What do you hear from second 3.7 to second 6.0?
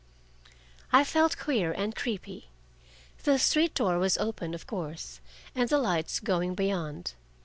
door was open, of course, and the